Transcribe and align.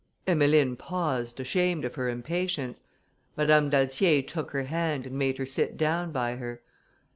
Emmeline 0.25 0.75
paused, 0.75 1.39
ashamed 1.39 1.85
of 1.85 1.93
her 1.93 2.09
impatience. 2.09 2.81
Madame 3.37 3.69
d'Altier 3.69 4.23
took 4.23 4.49
her 4.49 4.63
hand, 4.63 5.05
and 5.05 5.15
made 5.15 5.37
her 5.37 5.45
sit 5.45 5.77
down 5.77 6.11
by 6.11 6.37
her. 6.37 6.63